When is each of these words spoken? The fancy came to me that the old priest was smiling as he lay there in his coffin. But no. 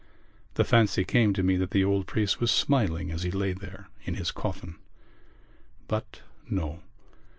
The 0.55 0.63
fancy 0.63 1.03
came 1.05 1.31
to 1.33 1.43
me 1.43 1.57
that 1.57 1.69
the 1.69 1.83
old 1.83 2.07
priest 2.07 2.39
was 2.41 2.49
smiling 2.49 3.11
as 3.11 3.21
he 3.21 3.29
lay 3.29 3.53
there 3.53 3.87
in 4.03 4.15
his 4.15 4.31
coffin. 4.31 4.77
But 5.87 6.23
no. 6.49 6.81